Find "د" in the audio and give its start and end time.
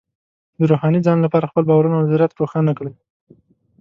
0.59-0.61